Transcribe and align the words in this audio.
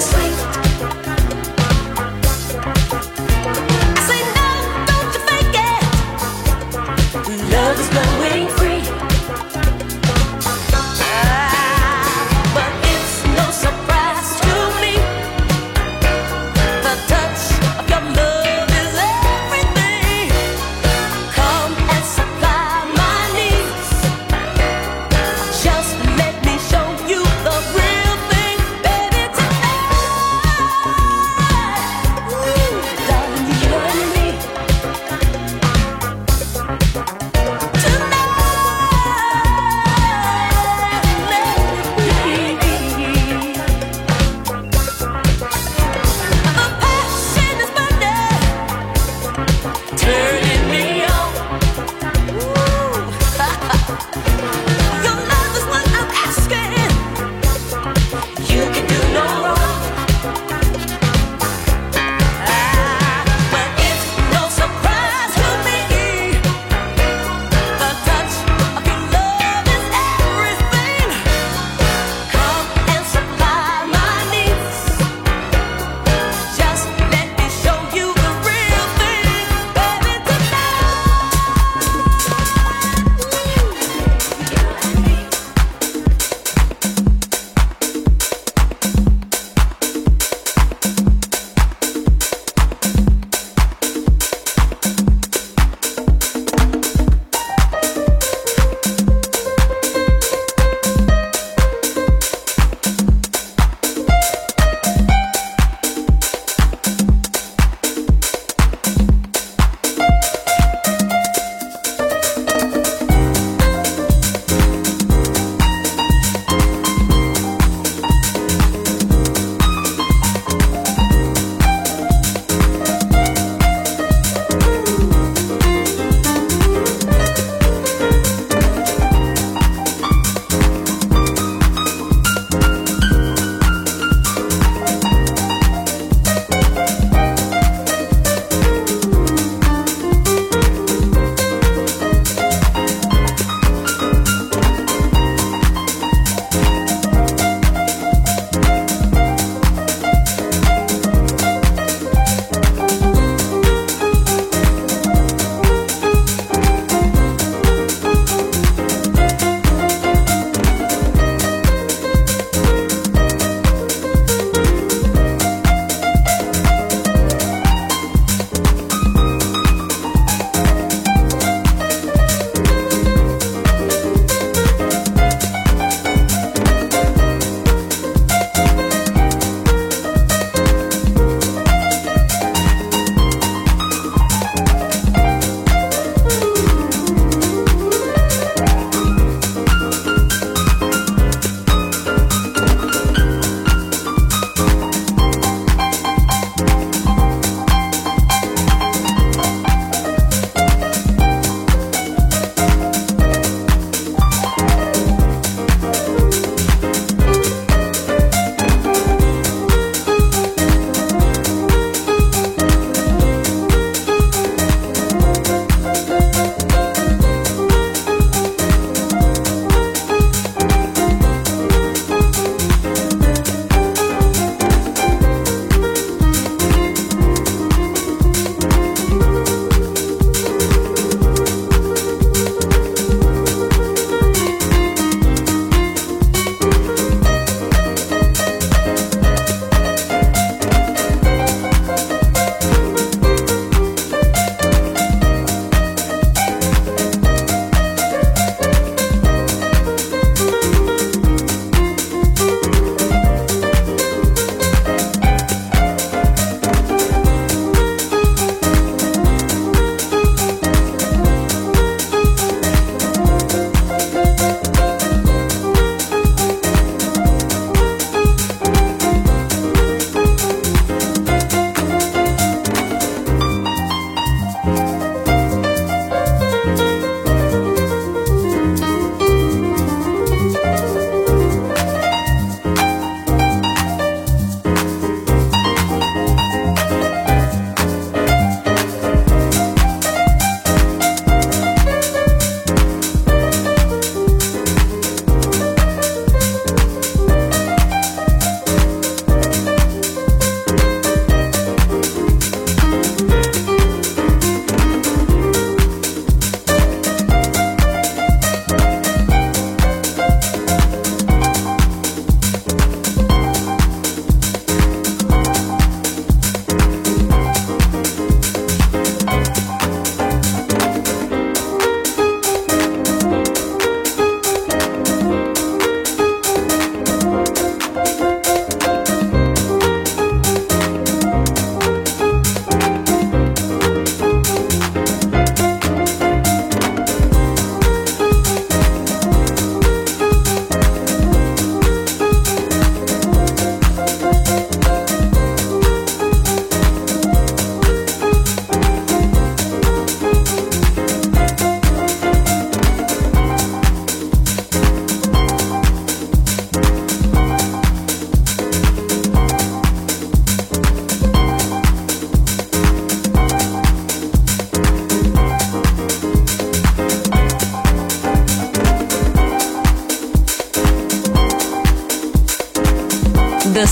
Thanks 0.00 0.27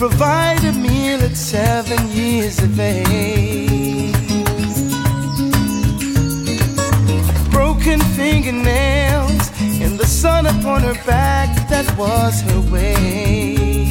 Provide 0.00 0.64
a 0.64 0.72
meal 0.72 1.20
at 1.20 1.36
seven 1.36 2.08
years 2.08 2.58
of 2.62 2.80
age. 2.80 4.14
Broken 7.50 8.00
fingernails 8.16 9.50
and 9.82 9.98
the 9.98 10.06
sun 10.06 10.46
upon 10.46 10.80
her 10.80 10.94
back, 11.04 11.68
that 11.68 11.86
was 11.98 12.40
her 12.48 12.60
way. 12.72 13.90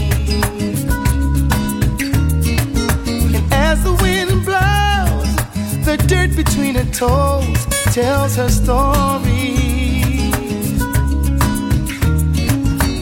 And 3.26 3.54
as 3.54 3.84
the 3.84 3.94
wind 4.02 4.44
blows, 4.46 5.32
the 5.86 6.04
dirt 6.08 6.36
between 6.36 6.74
her 6.74 6.92
toes 6.92 7.68
tells 7.94 8.36
her 8.36 8.50
story. 8.50 9.58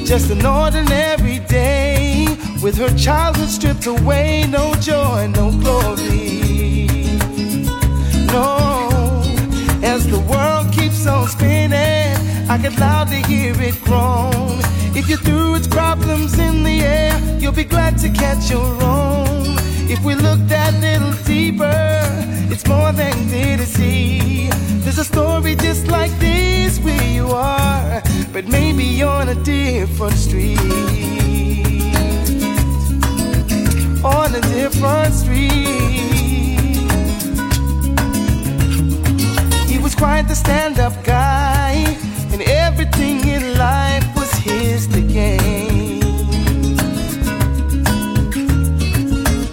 Just 0.03 0.29
an 0.29 0.45
ordinary 0.45 1.39
day 1.47 1.96
with 2.67 2.75
her 2.75 2.97
childhood 2.97 3.47
stripped 3.47 3.85
away. 3.85 4.45
No 4.49 4.75
joy, 4.75 5.25
no 5.27 5.51
glory. 5.51 6.87
No, 8.35 9.23
as 9.81 10.05
the 10.05 10.19
world 10.29 10.73
keeps 10.73 11.07
on 11.07 11.29
spinning, 11.29 12.11
I 12.49 12.57
can 12.61 12.75
loudly 12.75 13.21
hear 13.23 13.53
it 13.69 13.81
groan. 13.85 14.59
If 14.99 15.07
you 15.07 15.15
threw 15.15 15.55
its 15.55 15.67
problems 15.67 16.37
in 16.39 16.63
the 16.63 16.81
air, 16.81 17.17
you'll 17.39 17.59
be 17.63 17.63
glad 17.63 17.97
to 17.99 18.09
catch 18.09 18.49
your 18.49 18.71
own. 18.83 19.55
If 19.93 20.03
we 20.03 20.15
look 20.15 20.41
that 20.55 20.73
little 20.87 21.13
deeper, 21.23 22.01
it's 22.51 22.67
more 22.67 22.91
than 22.91 23.13
clear 23.29 23.55
to 23.55 23.65
see. 23.65 24.49
There's 24.83 24.99
a 24.99 25.05
story 25.05 25.55
just 25.55 25.87
like 25.87 26.11
this 26.19 26.79
where 26.81 27.07
you 27.17 27.27
are 27.27 28.01
but 28.33 28.45
maybe 28.49 29.01
on 29.03 29.29
a 29.29 29.35
different 29.35 30.17
street. 30.17 31.07
On 34.07 34.33
a 34.33 34.39
different 34.39 35.13
street. 35.13 35.67
He 39.67 39.77
was 39.77 39.93
quite 39.95 40.27
the 40.29 40.35
stand 40.35 40.79
up 40.79 40.93
guy, 41.03 41.73
and 42.31 42.41
everything 42.41 43.27
in 43.27 43.57
life 43.57 44.05
was 44.15 44.31
his 44.47 44.87
to 44.87 45.01
gain. 45.01 45.99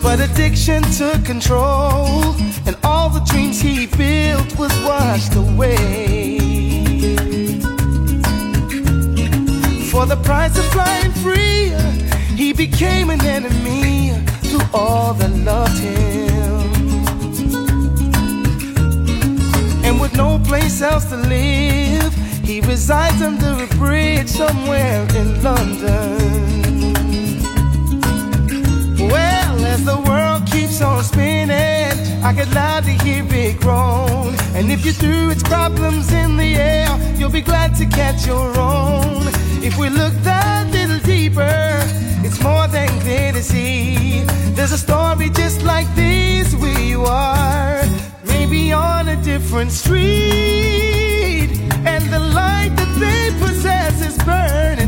But 0.00 0.20
addiction 0.20 0.82
took 0.99 1.25
control, 1.25 2.34
and 2.66 2.76
all 2.84 3.08
the 3.11 3.25
dreams 3.30 3.61
he 3.61 3.87
built 3.87 4.56
was 4.56 4.73
washed 4.82 5.34
away. 5.34 6.38
For 9.90 10.06
the 10.06 10.16
price 10.23 10.56
of 10.56 10.64
flying 10.66 11.12
free, 11.25 11.73
he 12.37 12.52
became 12.52 13.11
an 13.11 13.25
enemy 13.25 14.12
to 14.58 14.68
all 14.73 15.14
that 15.14 15.32
loved 15.50 15.78
him. 15.80 16.61
And 19.84 20.00
with 20.00 20.14
no 20.16 20.38
place 20.46 20.80
else 20.80 21.06
to 21.06 21.16
live, 21.16 22.14
he 22.44 22.61
resides 22.61 23.20
under 23.20 23.52
a 23.64 23.66
bridge 23.78 24.28
somewhere 24.28 25.02
in 25.20 25.42
London. 25.42 26.18
Well, 29.12 29.56
as 29.75 29.84
the 29.84 30.00
world 30.08 30.46
keeps 30.46 30.80
on 30.80 31.02
spinning, 31.02 31.96
I 32.23 32.32
could 32.37 32.52
loud 32.54 32.84
to 32.84 32.92
hear 33.04 33.25
it 33.30 33.61
groan. 33.61 34.34
And 34.54 34.70
if 34.70 34.87
you 34.87 34.92
threw 34.92 35.30
its 35.30 35.42
problems 35.42 36.12
in 36.12 36.37
the 36.37 36.54
air, 36.54 36.90
you'll 37.16 37.37
be 37.42 37.46
glad 37.52 37.75
to 37.76 37.87
catch 37.87 38.26
your 38.26 38.56
own. 38.58 39.23
If 39.68 39.76
we 39.78 39.88
look 39.88 40.14
that 40.23 40.70
little 40.70 41.00
deeper, 41.00 42.03
more 42.45 42.69
than 42.69 42.89
clear 43.01 43.33
to 43.33 43.43
see. 43.43 44.23
There's 44.55 44.73
a 44.73 44.79
story 44.79 45.31
just 45.31 45.63
like 45.63 45.89
this 45.97 46.55
you 46.95 47.03
are, 47.03 47.83
maybe 48.25 48.73
on 48.73 49.09
a 49.09 49.17
different 49.17 49.73
street, 49.73 51.51
and 51.93 52.03
the 52.13 52.21
light 52.21 52.73
that 52.77 52.93
they 53.03 53.23
possess 53.45 53.95
is 54.09 54.17
burning 54.25 54.84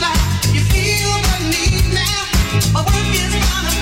like 0.00 0.44
you 0.54 0.60
feel 0.72 1.12
the 1.28 1.38
need 1.50 1.84
now. 1.92 2.24
My 2.72 2.80
work 2.80 3.12
is 3.12 3.34
gonna 3.34 3.81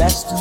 Until 0.00 0.40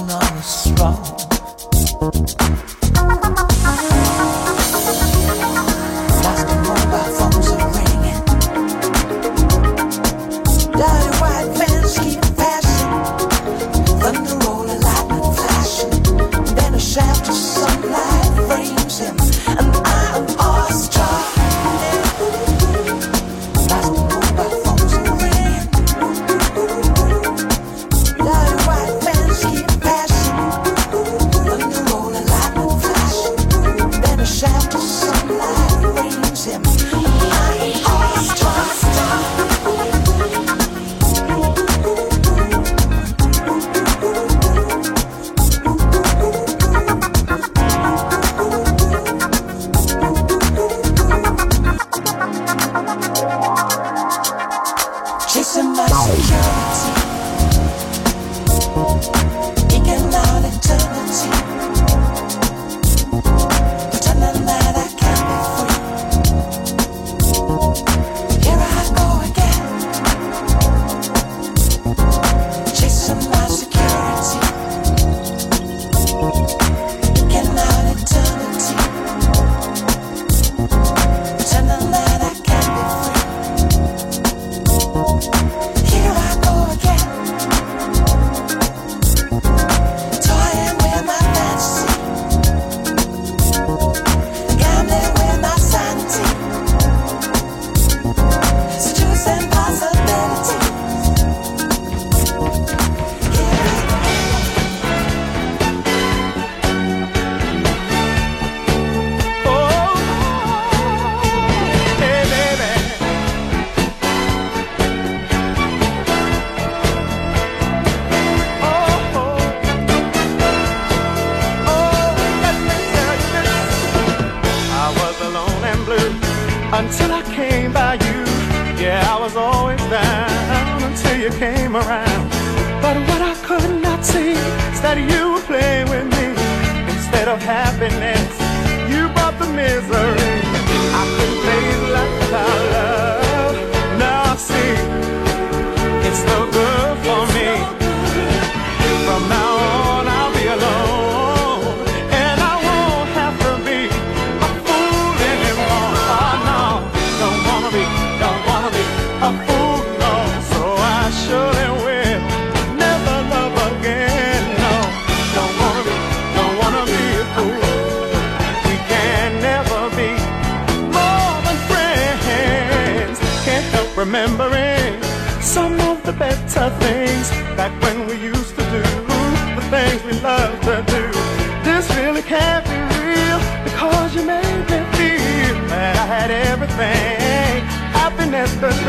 Houston. 188.60 188.89